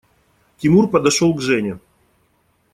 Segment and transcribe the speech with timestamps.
[0.57, 1.79] Тимур подошел к Жене.